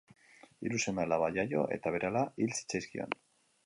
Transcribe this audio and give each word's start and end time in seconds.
Hiru 0.69 0.79
seme-alaba 0.85 1.29
jaio 1.37 1.69
eta 1.79 1.95
berehala 1.97 2.27
hil 2.43 2.61
zitzaizkion. 2.61 3.19